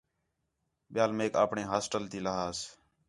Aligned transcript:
ٻِیال 0.93 1.11
میک 1.17 1.33
اپݨے 1.43 1.63
ہاسٹل 1.71 2.03
تی 2.11 2.19
لہاس 2.25 2.57